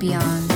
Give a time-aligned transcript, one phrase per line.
[0.00, 0.48] beyond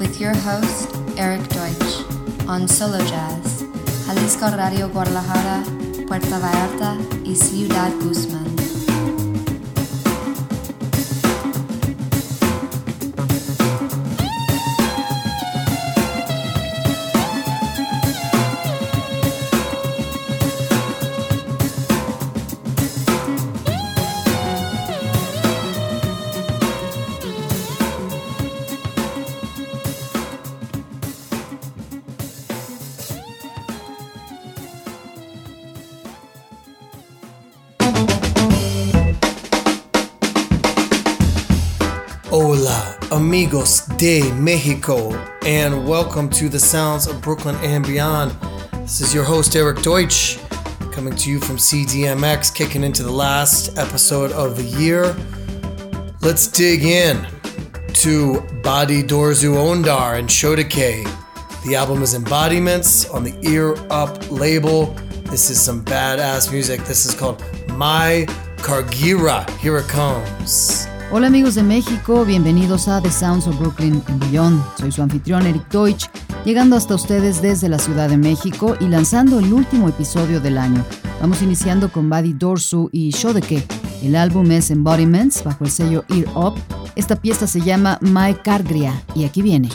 [0.00, 3.64] with your host, Eric Deutsch, on Solo Jazz,
[4.06, 5.62] Jalisco Radio Guadalajara,
[6.08, 8.45] Puerto Vallarta y Ciudad Guzmán.
[43.98, 45.10] De Mexico,
[45.46, 48.30] and welcome to the sounds of Brooklyn and beyond.
[48.82, 50.38] This is your host, Eric Deutsch,
[50.92, 55.16] coming to you from CDMX, kicking into the last episode of the year.
[56.20, 57.22] Let's dig in
[57.94, 61.64] to Bady-Dorzhy Ondar and Shodekeh.
[61.64, 64.92] The album is Embodiments on the Ear Up label.
[65.30, 66.82] This is some badass music.
[66.84, 68.26] This is called My
[68.58, 69.48] Kargira.
[69.58, 70.85] Here it comes.
[71.12, 74.60] Hola amigos de México, bienvenidos a The Sounds of Brooklyn and Beyond.
[74.76, 76.08] Soy su anfitrión Eric Deutsch,
[76.44, 80.84] llegando hasta ustedes desde la Ciudad de México y lanzando el último episodio del año.
[81.20, 83.64] Vamos iniciando con Buddy Dorsu y Shodeke.
[84.02, 86.54] El álbum es Embodiments bajo el sello Ear Up.
[86.96, 89.68] Esta pieza se llama My Cargria y aquí viene.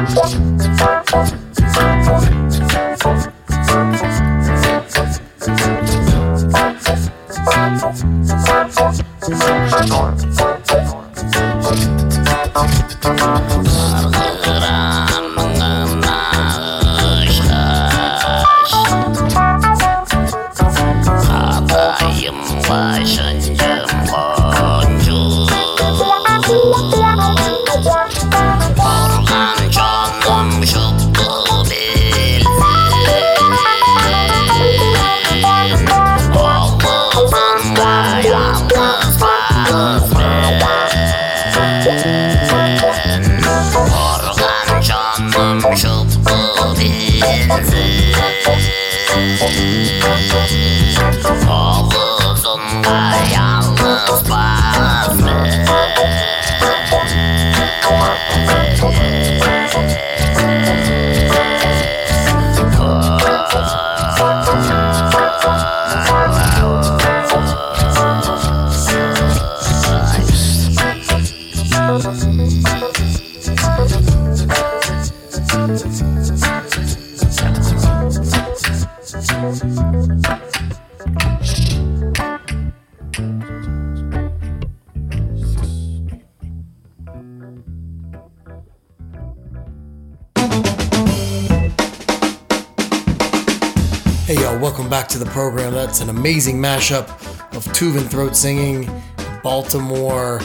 [0.00, 0.37] Yeah.
[95.08, 95.72] To the program.
[95.72, 97.08] That's an amazing mashup
[97.56, 98.90] of Tuvan throat singing,
[99.42, 100.40] Baltimore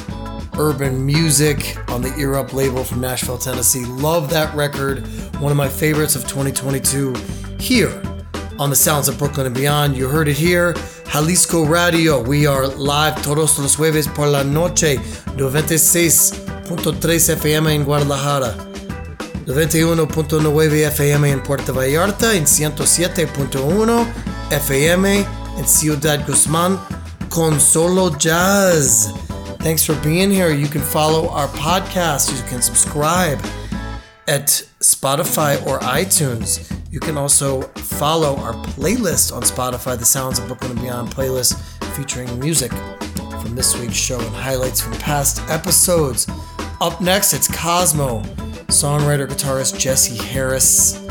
[0.57, 3.85] urban music on the Ear Up label from Nashville, Tennessee.
[3.85, 5.06] Love that record.
[5.39, 7.13] One of my favorites of 2022
[7.59, 8.01] here
[8.59, 9.97] on the Sounds of Brooklyn and Beyond.
[9.97, 10.74] You heard it here.
[11.12, 12.21] Jalisco Radio.
[12.21, 14.97] We are live todos los jueves por la noche,
[15.35, 18.72] 96.3 FM in Guadalajara.
[19.45, 24.06] 91.9 FM en Puerto Vallarta, en 107.1
[24.51, 25.25] FM
[25.57, 26.80] and Ciudad Guzman
[27.30, 29.12] con Solo Jazz.
[29.60, 30.51] Thanks for being here.
[30.54, 32.31] You can follow our podcast.
[32.31, 33.40] You can subscribe
[34.28, 34.48] at
[34.81, 36.72] Spotify or iTunes.
[36.90, 41.60] You can also follow our playlist on Spotify, the Sounds of Brooklyn and Beyond playlist
[41.95, 42.72] featuring music
[43.42, 46.28] from this week's show and highlights from past episodes.
[46.80, 48.22] Up next, it's Cosmo,
[48.68, 51.04] songwriter guitarist Jesse Harris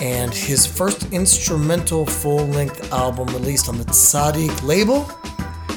[0.00, 5.04] and his first instrumental full length album released on the Tzadik label,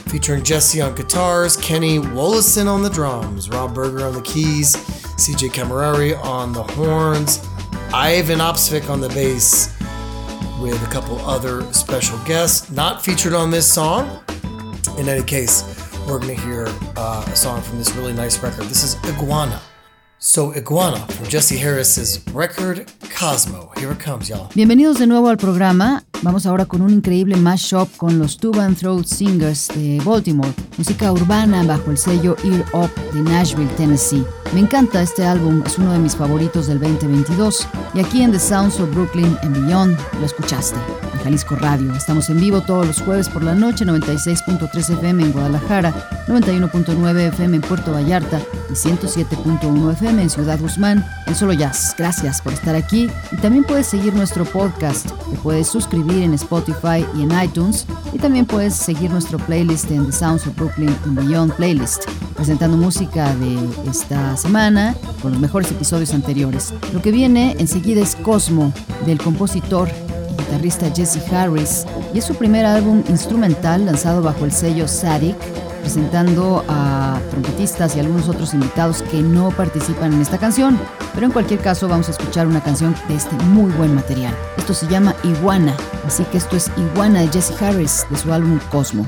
[0.09, 4.75] featuring Jesse on guitars, Kenny Wollesen on the drums, Rob Berger on the keys,
[5.17, 7.39] CJ Camerari on the horns,
[7.89, 9.77] Eivind Opsvik on the bass,
[10.61, 14.23] with a couple other special guests not featured on this song.
[14.97, 15.63] In any case,
[16.07, 18.65] we're going to hear uh, a song from this really nice record.
[18.65, 19.61] This is Iguana.
[20.25, 23.73] So Iguana from Jesse Harris's record Cosmo.
[23.75, 24.47] Here it comes, y'all.
[24.55, 26.01] Bienvenidos de nuevo al programa.
[26.21, 31.11] Vamos ahora con un increíble mashup con los Two Band Throat Singers de Baltimore, música
[31.11, 34.23] urbana bajo el sello Ear Up de Nashville, Tennessee.
[34.53, 38.39] Me encanta este álbum, es uno de mis favoritos del 2022 y aquí en The
[38.39, 40.77] Sounds of Brooklyn and Beyond lo escuchaste.
[41.23, 41.93] Jalisco Radio.
[41.95, 45.93] Estamos en vivo todos los jueves por la noche, 96.3 FM en Guadalajara,
[46.27, 51.95] 91.9 FM en Puerto Vallarta y 107.1 FM en Ciudad Guzmán, en Solo Jazz.
[51.97, 55.09] Gracias por estar aquí y también puedes seguir nuestro podcast.
[55.31, 60.05] Te puedes suscribir en Spotify y en iTunes y también puedes seguir nuestro playlist en
[60.05, 62.03] The Sounds of Brooklyn and Beyond Playlist,
[62.35, 63.57] presentando música de
[63.89, 66.73] esta semana con los mejores episodios anteriores.
[66.93, 68.73] Lo que viene enseguida es Cosmo,
[69.05, 69.89] del compositor
[70.53, 75.35] guitarrista Jesse Harris, y es su primer álbum instrumental lanzado bajo el sello Sadik,
[75.81, 80.79] presentando a trompetistas y algunos otros invitados que no participan en esta canción,
[81.15, 84.35] pero en cualquier caso vamos a escuchar una canción de este muy buen material.
[84.55, 88.59] Esto se llama Iguana, así que esto es Iguana de Jesse Harris de su álbum
[88.71, 89.07] Cosmo.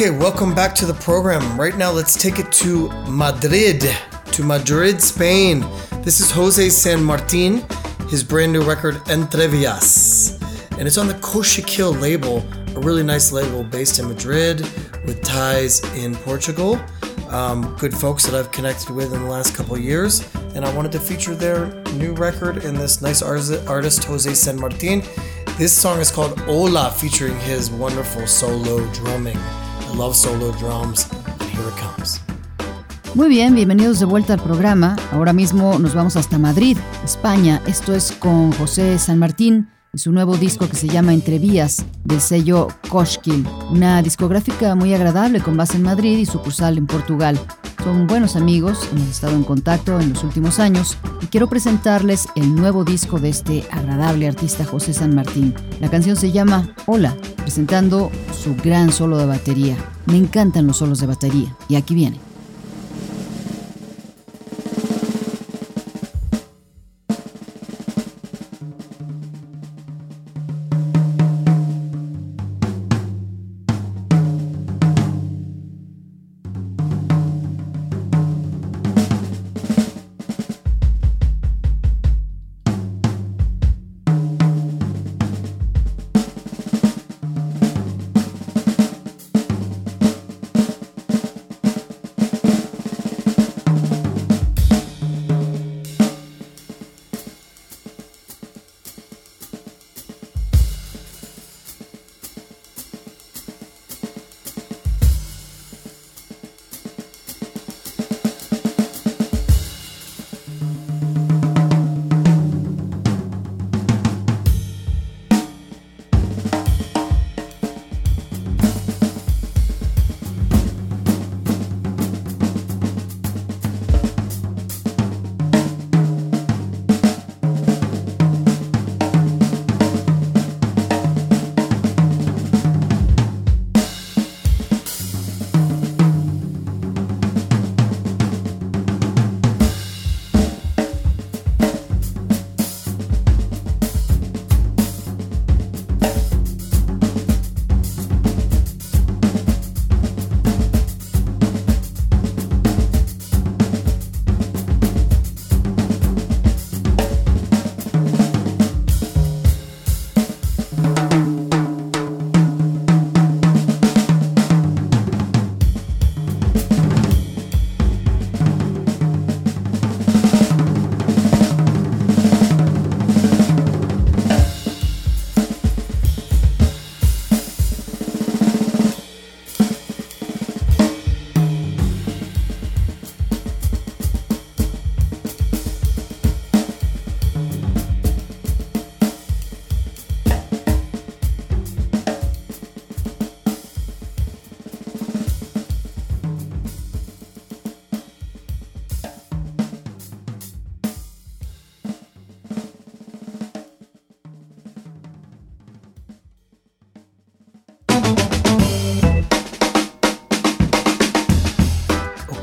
[0.00, 1.58] Okay, welcome back to the program.
[1.58, 3.82] Right now, let's take it to Madrid,
[4.30, 5.66] to Madrid, Spain.
[6.02, 7.64] This is Jose San Martin,
[8.08, 10.40] his brand new record Entrevias.
[10.78, 14.60] And it's on the Cochiquil label, a really nice label based in Madrid
[15.04, 16.80] with ties in Portugal.
[17.28, 20.32] Um, good folks that I've connected with in the last couple years.
[20.54, 25.02] And I wanted to feature their new record and this nice artist, Jose San Martin.
[25.56, 29.36] This song is called Hola, featuring his wonderful solo drumming.
[29.96, 31.08] Love solo drums,
[31.40, 32.20] and here it comes.
[33.14, 34.96] Muy bien, bienvenidos de vuelta al programa.
[35.12, 37.60] Ahora mismo nos vamos hasta Madrid, España.
[37.66, 42.20] Esto es con José San Martín y su nuevo disco que se llama Entrevías del
[42.20, 47.40] sello Koshkil, una discográfica muy agradable con base en Madrid y sucursal en Portugal.
[47.82, 52.54] Son buenos amigos, hemos estado en contacto en los últimos años y quiero presentarles el
[52.54, 55.54] nuevo disco de este agradable artista José San Martín.
[55.80, 59.76] La canción se llama Hola, presentando su gran solo de batería.
[60.06, 62.27] Me encantan los solos de batería y aquí viene.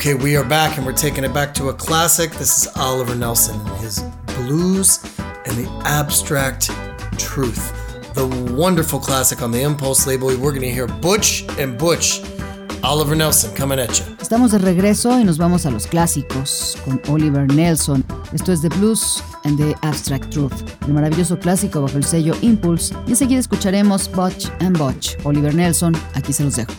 [0.06, 2.30] Okay, we are back and we're taking it back to a classic.
[2.34, 4.04] This is Oliver Nelson and his
[4.38, 6.70] Blues and the Abstract
[7.18, 7.74] Truth.
[8.14, 10.28] The wonderful classic on the Impulse label.
[10.28, 12.22] We're going to hear Butch and Butch.
[12.84, 14.06] Oliver Nelson coming at you.
[14.20, 18.06] Estamos de regreso y nos vamos a los clásicos con Oliver Nelson.
[18.32, 22.94] Esto es The Blues and the Abstract Truth, el maravilloso clásico bajo el sello Impulse.
[23.08, 25.18] Y enseguida escucharemos Butch and Butch.
[25.24, 26.74] Oliver Nelson, aquí se los dejo.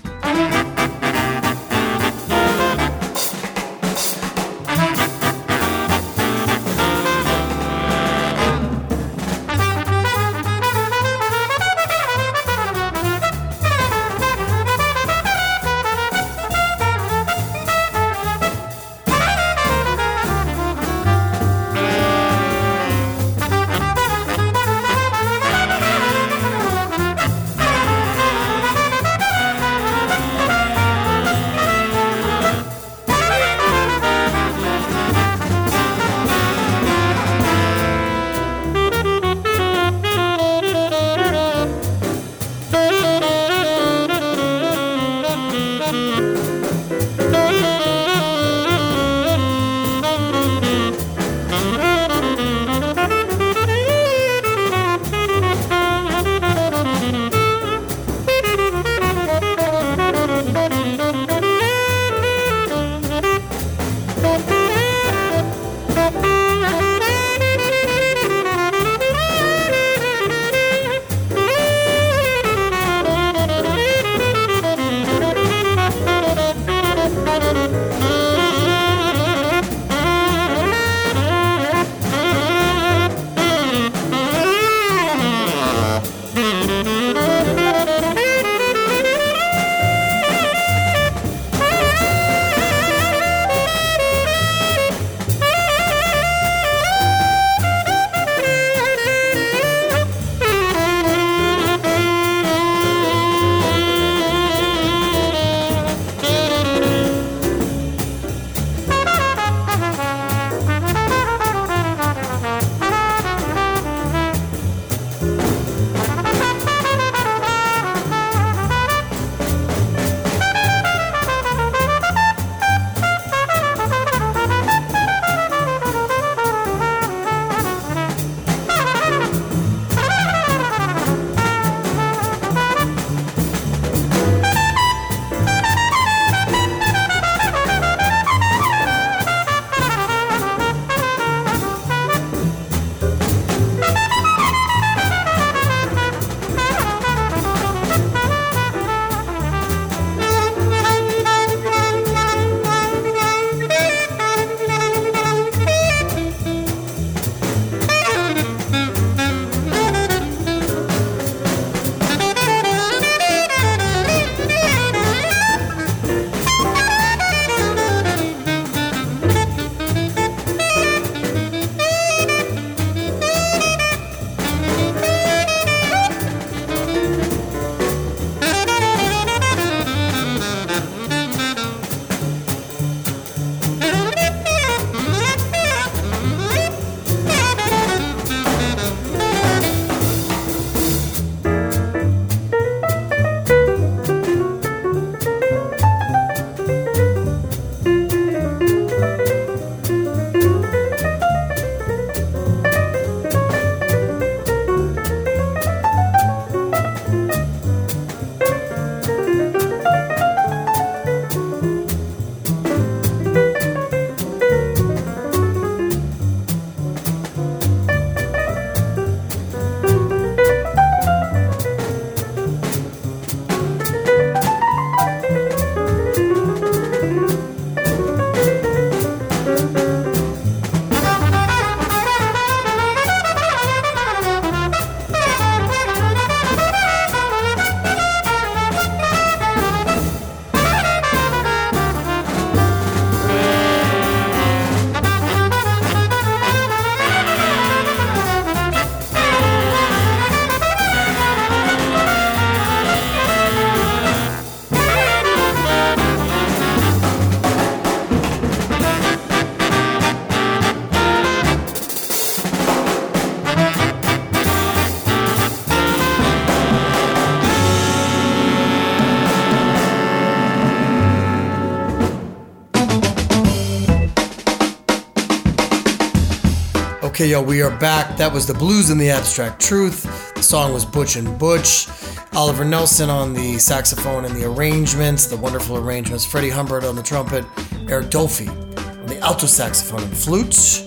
[277.16, 278.18] Okay, yo, we are back.
[278.18, 280.35] That was the Blues and the Abstract Truth.
[280.35, 281.88] The song was Butch and Butch.
[282.35, 286.26] Oliver Nelson on the saxophone and the arrangements, the wonderful arrangements.
[286.26, 287.46] Freddie Hubbard on the trumpet.
[287.88, 290.85] Eric Dolphy on the alto saxophone and flutes.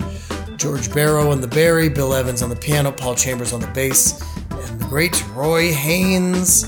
[0.55, 1.89] George Barrow on the Barry.
[1.89, 6.65] Bill Evans on the piano, Paul Chambers on the bass, and the great Roy Haynes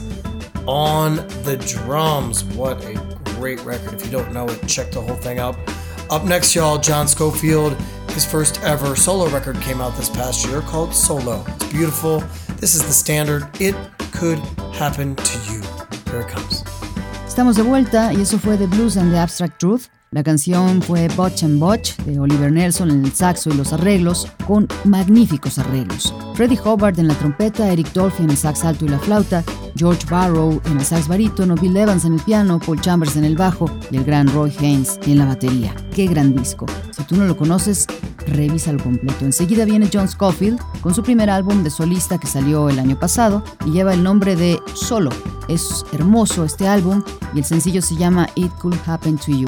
[0.65, 2.43] on the drums.
[2.43, 2.95] What a
[3.35, 3.93] great record.
[3.93, 5.55] If you don't know it, check the whole thing out.
[6.09, 7.77] Up next, y'all, John Scofield.
[8.13, 11.43] His first ever solo record came out this past year called Solo.
[11.55, 12.21] It's beautiful.
[12.59, 13.47] This is the standard.
[13.59, 13.75] It
[14.11, 14.37] could
[14.73, 15.61] happen to you.
[16.11, 16.63] Here it comes.
[17.25, 19.87] Estamos de vuelta y eso fue The Blues and the Abstract Truth.
[20.11, 24.27] La canción fue Butch and Butch de Oliver Nelson en el saxo y los arreglos,
[24.45, 26.13] con magníficos arreglos.
[26.41, 29.43] Freddie Hubbard en la trompeta, Eric Dolphy en el sax alto y la flauta,
[29.75, 33.35] George Barrow en el sax barítono, Bill Evans en el piano, Paul Chambers en el
[33.35, 35.75] bajo y el gran Roy Haynes en la batería.
[35.93, 36.65] ¡Qué gran disco!
[36.97, 37.85] Si tú no lo conoces,
[38.25, 39.23] revísalo completo.
[39.23, 43.43] Enseguida viene John Scofield con su primer álbum de solista que salió el año pasado
[43.67, 45.11] y lleva el nombre de Solo.
[45.47, 47.03] Es hermoso este álbum
[47.35, 49.47] y el sencillo se llama It Could Happen to You.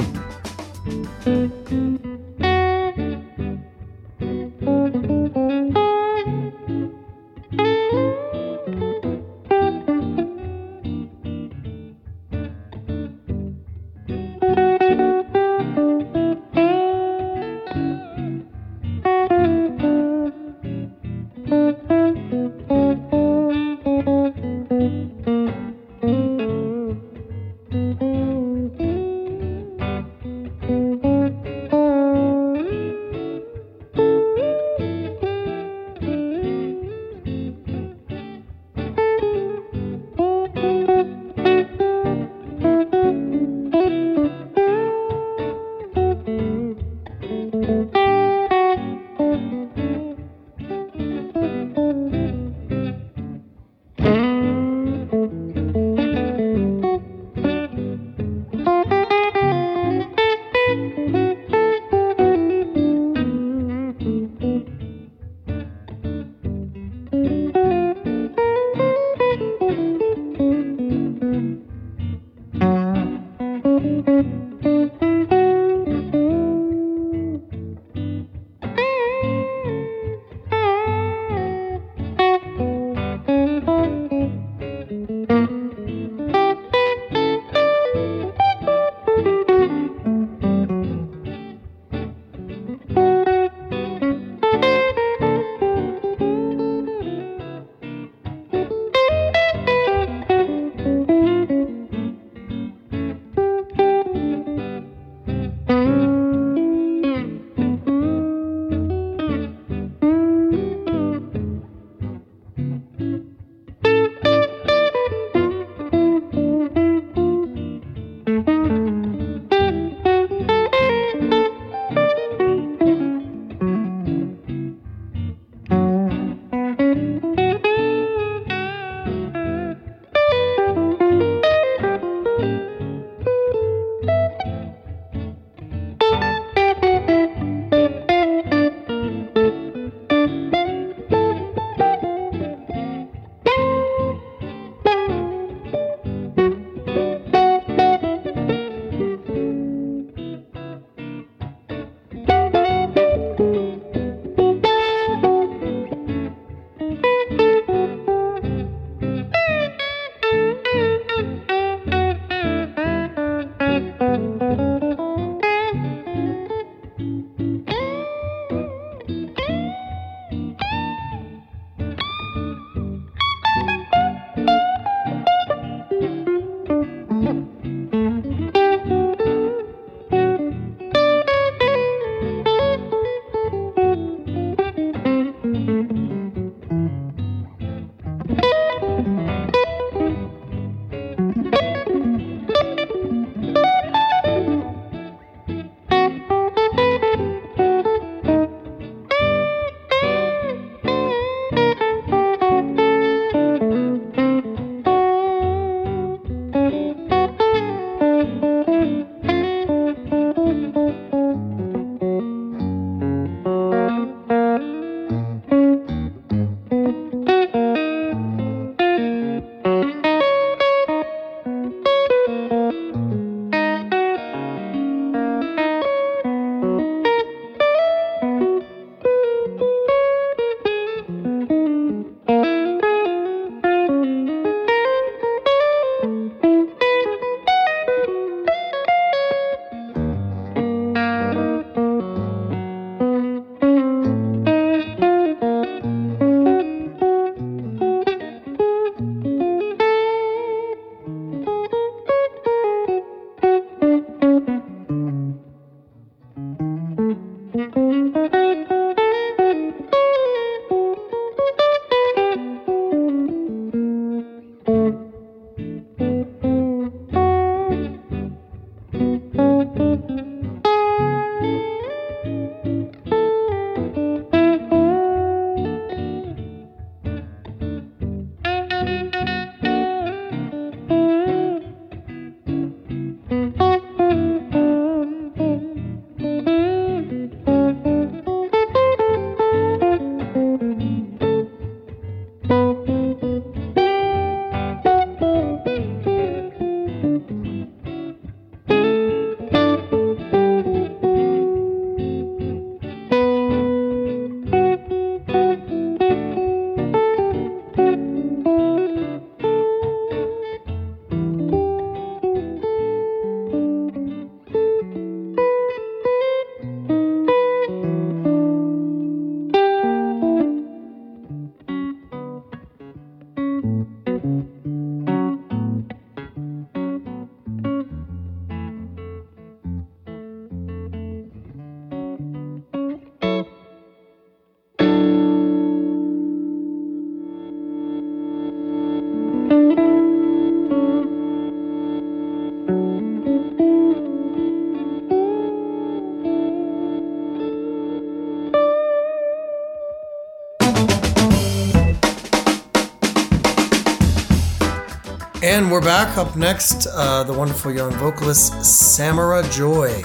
[356.04, 356.18] Back.
[356.18, 360.02] Up next, uh, the wonderful young vocalist Samara Joy.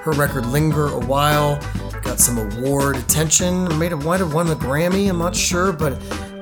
[0.00, 1.60] Her record Linger Awhile
[2.02, 3.64] got some award attention.
[3.78, 5.10] Made it might have won the Grammy.
[5.10, 5.92] I'm not sure, but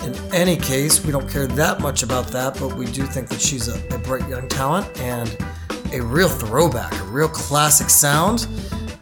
[0.04, 2.56] in any case, we don't care that much about that.
[2.60, 5.36] But we do think that she's a, a bright young talent and
[5.92, 8.46] a real throwback, a real classic sound.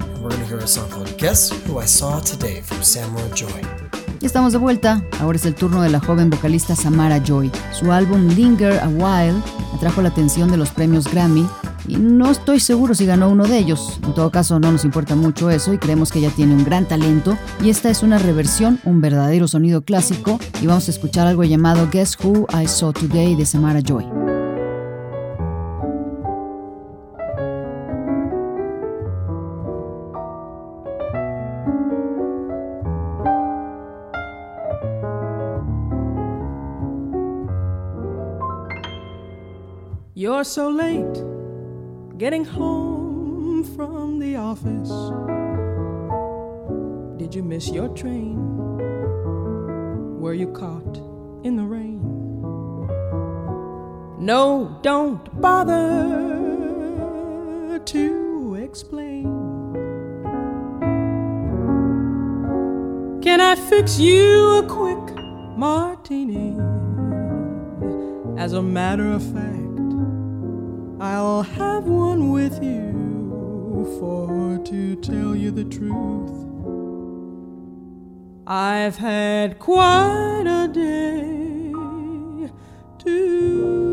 [0.00, 3.77] And we're gonna hear a song called "Guess Who I Saw Today" from Samara Joy.
[4.20, 5.02] Y estamos de vuelta.
[5.20, 7.50] Ahora es el turno de la joven vocalista Samara Joy.
[7.72, 9.40] Su álbum Linger a While
[9.74, 11.46] atrajo la atención de los premios Grammy
[11.88, 13.98] y no estoy seguro si ganó uno de ellos.
[14.04, 16.86] En todo caso, no nos importa mucho eso y creemos que ella tiene un gran
[16.86, 17.36] talento.
[17.62, 20.38] Y esta es una reversión, un verdadero sonido clásico.
[20.60, 24.27] Y vamos a escuchar algo llamado Guess Who I Saw Today de Samara Joy.
[40.28, 41.24] You're so late
[42.18, 44.90] getting home from the office.
[47.18, 48.36] Did you miss your train?
[50.20, 50.98] Were you caught
[51.44, 52.02] in the rain?
[54.18, 55.78] No, don't bother
[57.86, 59.24] to explain.
[63.22, 65.16] Can I fix you a quick
[65.56, 66.54] martini?
[68.36, 69.67] As a matter of fact,
[71.00, 76.32] I'll have one with you, for to tell you the truth,
[78.48, 81.70] I've had quite a day
[82.98, 83.86] too.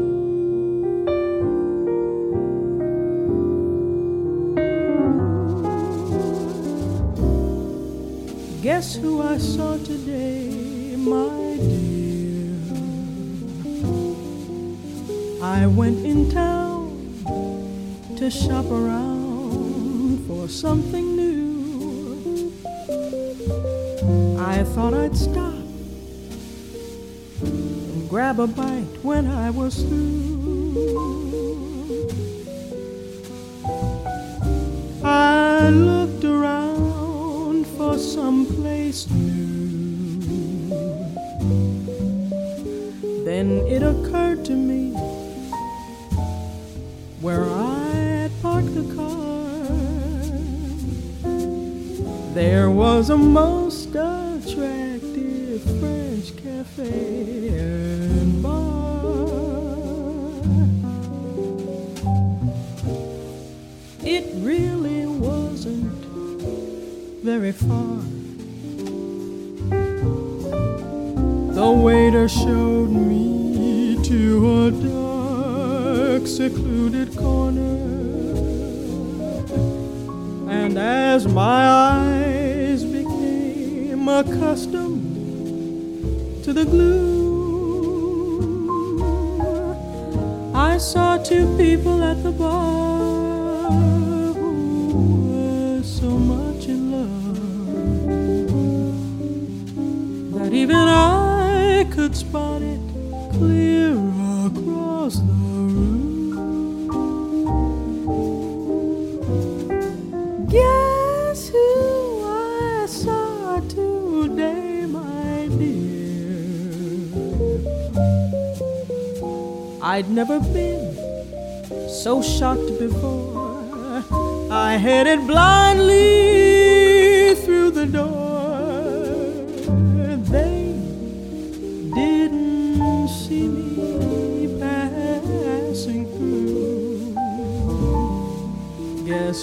[8.63, 12.55] Guess who I saw today, my dear?
[15.43, 16.64] I went in town
[18.17, 22.53] to shop around for something new.
[24.39, 25.53] I thought I'd stop
[27.41, 30.15] and grab a bite when I was through.
[35.03, 40.19] I looked around for some place new.
[43.25, 44.14] Then it occurred
[53.25, 57.04] most attractive French cafe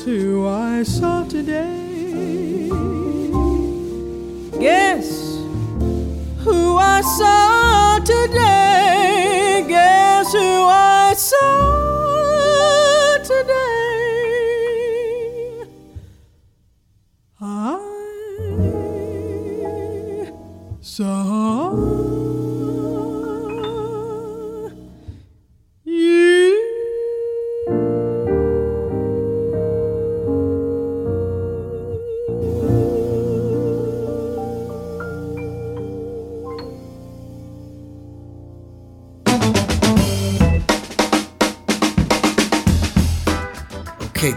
[0.04, 1.81] who I saw today?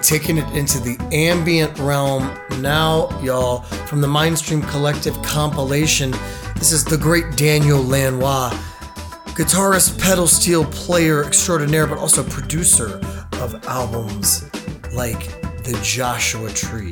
[0.05, 6.11] Taking it into the ambient realm now, y'all, from the Mindstream Collective compilation.
[6.55, 8.51] This is the great Daniel Lanois.
[9.35, 13.01] guitarist, pedal steel player extraordinaire, but also producer
[13.41, 14.43] of albums
[14.93, 16.91] like The Joshua Tree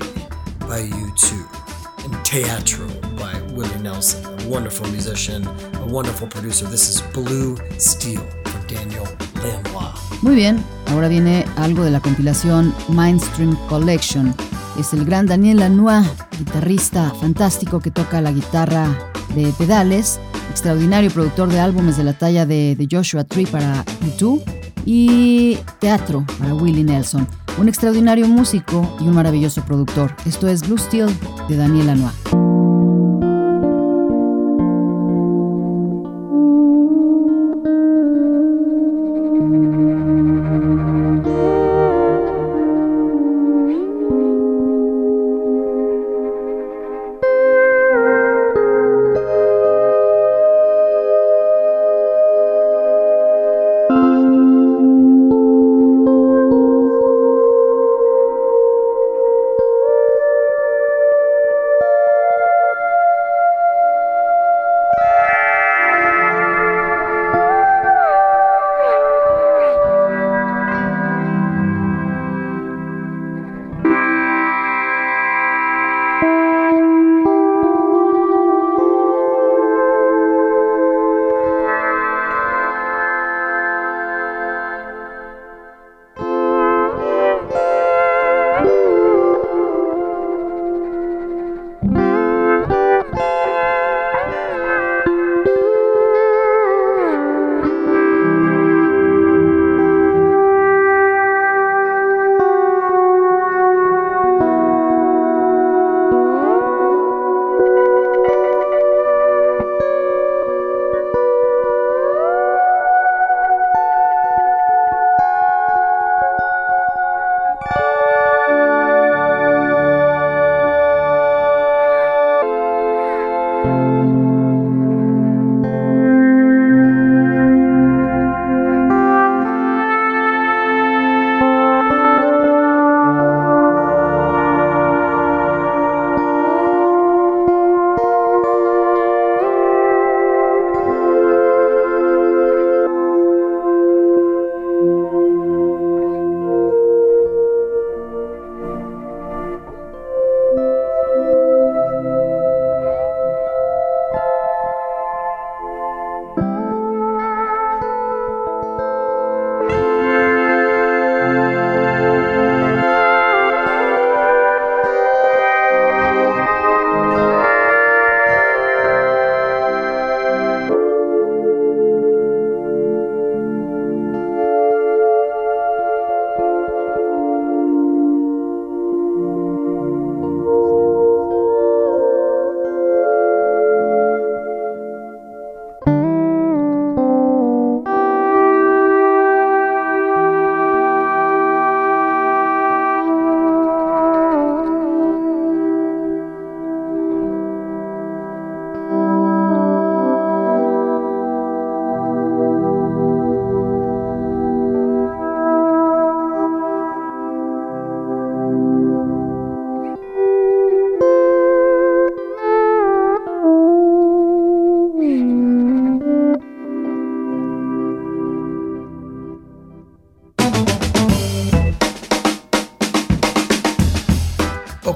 [0.60, 6.66] by U2 and Teatro by Willie Nelson, a wonderful musician, a wonderful producer.
[6.66, 9.94] This is Blue Steel from Daniel Lanois.
[10.22, 14.34] Muy bien, ahora viene algo de la compilación Mindstream Collection.
[14.80, 18.88] Es el gran Daniel Lanois, guitarrista fantástico que toca la guitarra
[19.36, 20.20] de pedales,
[20.52, 24.44] extraordinario productor de álbumes de la talla de, Joshua Tree para YouTube
[24.86, 27.28] y teatro para Willie Nelson.
[27.58, 30.16] Un extraordinario músico y un maravilloso productor.
[30.26, 31.10] Esto es Blue Steel
[31.48, 32.23] de Daniel Lanois.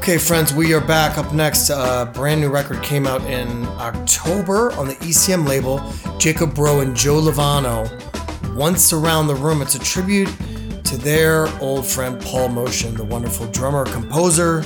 [0.08, 1.18] Okay, friends, we are back.
[1.18, 5.82] Up next, a brand new record came out in October on the ECM label.
[6.18, 7.86] Jakob Bro and Joe Lovano.
[8.55, 9.62] Once Around the Room.
[9.62, 10.30] It's a tribute
[10.86, 14.64] to their old friend Paul Motian, the wonderful drummer, composer,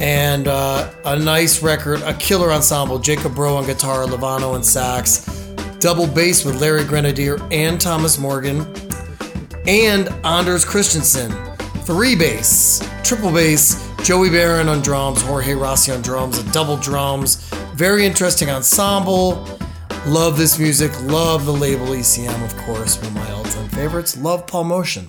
[0.00, 2.98] and uh, a nice record, a killer ensemble.
[2.98, 5.26] Jakob Bro on guitar, Lovano on sax,
[5.80, 8.66] double bass with Larry Grenadier and Thomas Morgan,
[9.66, 11.30] and Anders Christensen,
[11.82, 17.50] three bass, triple bass, Joey Baron on drums, Jorge Rossy on drums, and double drums.
[17.74, 19.44] Very interesting ensemble.
[20.06, 20.92] Love this music.
[21.02, 24.16] Love the label ECM, of course, one of my all-time favorites.
[24.16, 25.08] Love Paul Motian,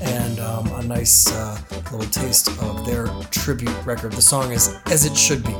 [0.00, 1.60] and um, a nice uh,
[1.90, 4.12] little taste of their tribute record.
[4.12, 5.56] The song is "As It Should Be."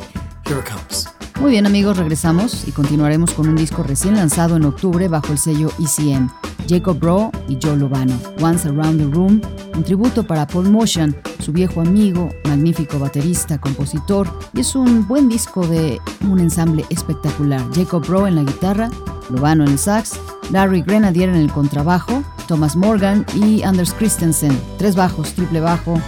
[0.47, 1.09] Here it comes.
[1.41, 5.39] Muy bien amigos, regresamos y continuaremos con un disco recién lanzado en octubre bajo el
[5.39, 6.29] sello ECM,
[6.69, 8.13] Jacob Bro y Joe Lovano,
[8.43, 9.41] Once Around the Room,
[9.75, 15.31] un tributo para Paul Motian, su viejo amigo, magnífico baterista, compositor, y es un buen
[15.31, 17.63] disco de un ensamble espectacular.
[17.75, 18.91] Jacob Bro en la guitarra,
[19.31, 20.21] Lovano en el sax,
[20.51, 25.99] Larry Grenadier en el contrabajo, Thomas Morgan y Anders Christensen, tres bajos, triple bajo,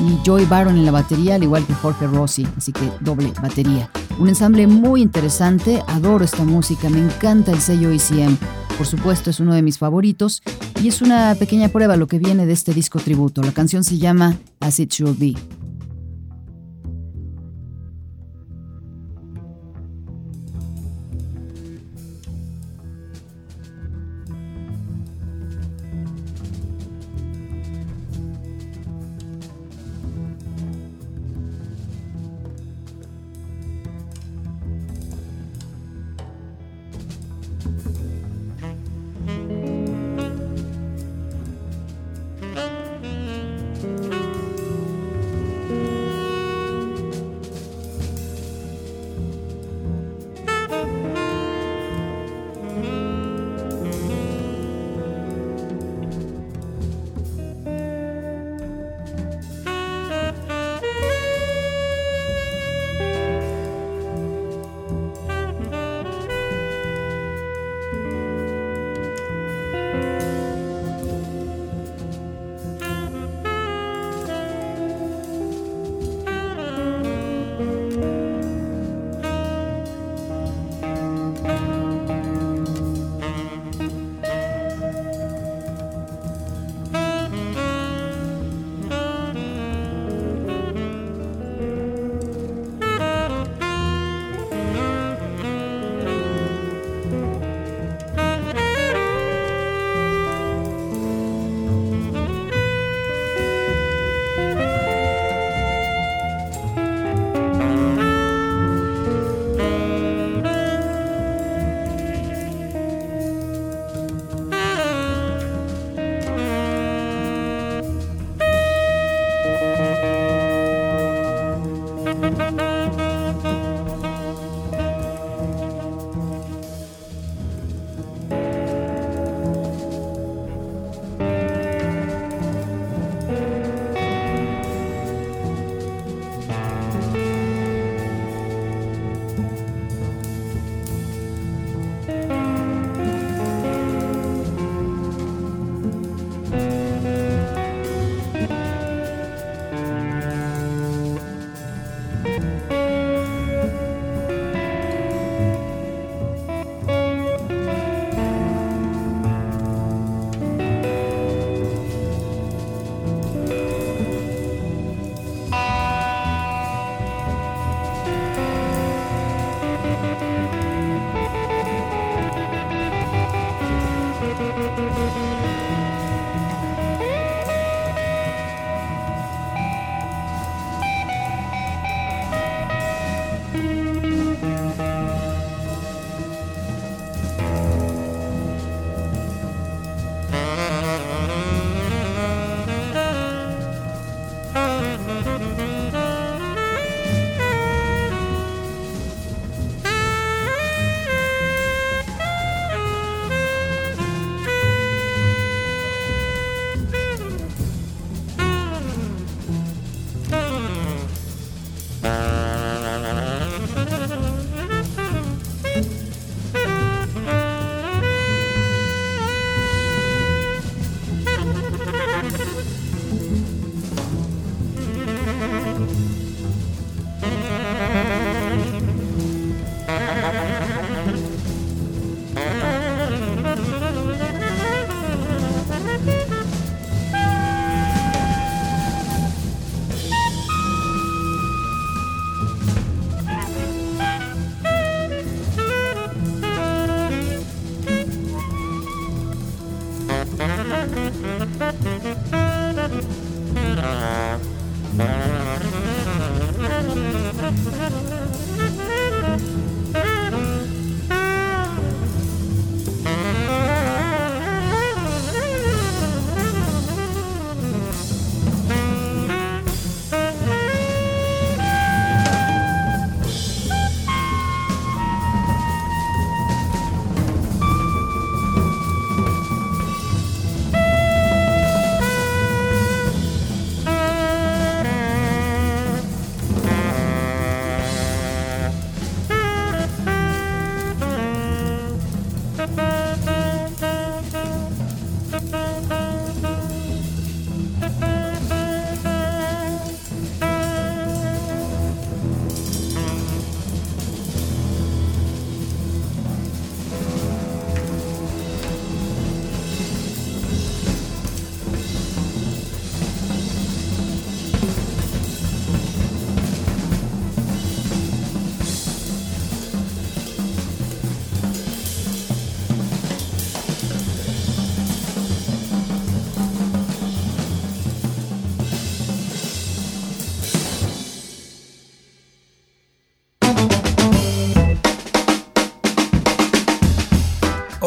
[0.00, 3.90] y Joy Baron en la batería, al igual que Jorge Rossi, así que doble batería.
[4.18, 8.36] Un ensamble muy interesante, adoro esta música, me encanta el sello ECM,
[8.76, 10.42] por supuesto es uno de mis favoritos
[10.82, 13.42] y es una pequeña prueba lo que viene de este disco tributo.
[13.42, 15.61] La canción se llama As It Should Be.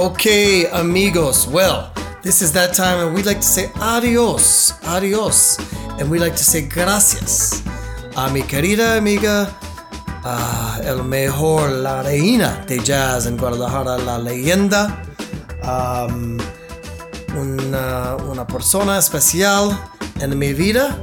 [0.05, 1.47] Okay, amigos.
[1.47, 1.91] Well,
[2.21, 5.57] this is that time, and we'd like to say adios, adios,
[5.97, 7.63] and we'd like to say gracias
[8.15, 9.51] a mi querida amiga,
[10.23, 15.01] uh, el mejor, la reina de jazz en Guadalajara, la leyenda,
[15.63, 16.37] um,
[17.35, 19.75] una, una persona especial
[20.21, 20.95] en mi vida,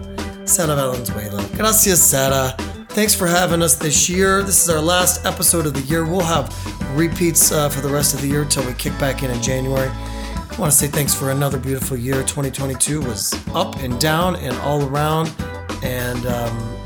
[0.44, 1.42] Sara Valenzuela.
[1.56, 2.54] Gracias, Sara.
[2.90, 4.44] Thanks for having us this year.
[4.44, 6.04] This is our last episode of the year.
[6.04, 6.54] We'll have
[6.94, 9.88] repeats uh, for the rest of the year until we kick back in in January.
[9.88, 12.16] I want to say thanks for another beautiful year.
[12.22, 15.34] 2022 was up and down and all around,
[15.82, 16.78] and um,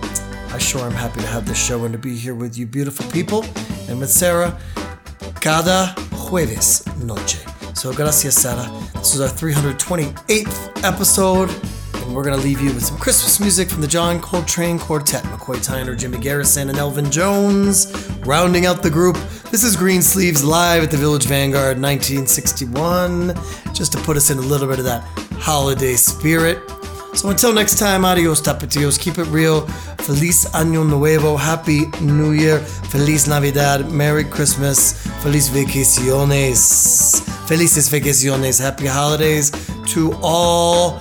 [0.52, 3.10] I sure am happy to have this show and to be here with you, beautiful
[3.10, 3.44] people,
[3.88, 4.58] and with Sara.
[5.40, 7.44] Cada jueves noche.
[7.74, 8.70] So gracias, Sara.
[8.94, 11.50] This is our 328th episode.
[12.08, 15.56] We're going to leave you with some Christmas music from the John Coltrane Quartet, McCoy
[15.56, 17.92] Tyner, Jimmy Garrison, and Elvin Jones.
[18.20, 19.16] Rounding out the group,
[19.50, 23.34] this is Greensleeves live at the Village Vanguard 1961,
[23.74, 25.02] just to put us in a little bit of that
[25.32, 26.58] holiday spirit.
[27.14, 29.66] So until next time, adios tapatillos, keep it real.
[29.98, 38.86] Feliz Año Nuevo, Happy New Year, Feliz Navidad, Merry Christmas, Feliz Vacaciones, Felices Vacaciones, Happy
[38.86, 39.50] Holidays
[39.86, 41.00] to all.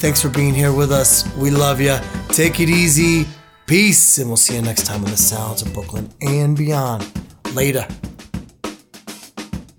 [0.00, 1.26] Thanks for being here with us.
[1.36, 1.94] We love you.
[2.30, 3.26] Take it easy.
[3.66, 4.16] Peace.
[4.16, 7.04] And we'll see you next time on the Sounds of Brooklyn and beyond.
[7.54, 7.86] Later.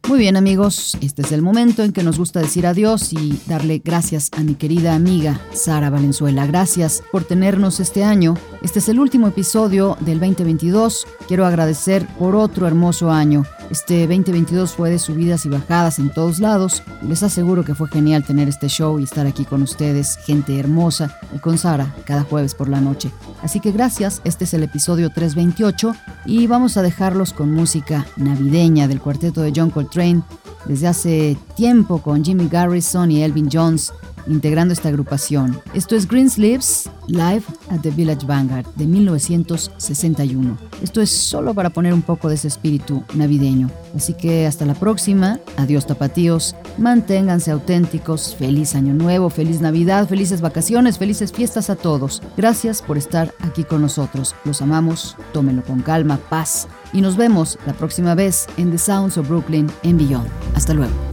[0.08, 3.82] Muy bien amigos, este es el momento en que nos gusta decir adiós y darle
[3.84, 6.46] gracias a mi querida amiga Sara Valenzuela.
[6.46, 8.36] Gracias por tenernos este año.
[8.62, 11.08] Este es el último episodio del 2022.
[11.28, 13.44] Quiero agradecer por otro hermoso año.
[13.72, 16.84] Este 2022 fue de subidas y bajadas en todos lados.
[17.08, 21.18] Les aseguro que fue genial tener este show y estar aquí con ustedes, gente hermosa,
[21.34, 23.12] y con Sara cada jueves por la noche.
[23.42, 25.96] Así que gracias, este es el episodio 328
[26.26, 30.22] y vamos a dejarlos con música navideña del cuarteto de John Coltrane
[30.66, 33.94] desde hace tiempo con Jimmy Garrison y Elvin Jones
[34.28, 35.60] integrando esta agrupación.
[35.74, 40.58] Esto es Greensleeves Live at the Village Vanguard de 1961.
[40.82, 43.70] Esto es solo para poner un poco de ese espíritu navideño.
[43.96, 45.40] Así que hasta la próxima.
[45.58, 46.56] Adiós tapatíos.
[46.78, 48.36] Manténganse auténticos.
[48.36, 52.22] Feliz año nuevo, feliz Navidad, felices vacaciones, felices fiestas a todos.
[52.38, 54.36] Gracias por estar aquí con nosotros.
[54.46, 55.16] Los amamos.
[55.34, 56.68] Tómenlo con calma, paz.
[56.94, 60.30] Y nos vemos la próxima vez en The Sounds of Brooklyn en Beyond.
[60.56, 61.11] Hasta luego.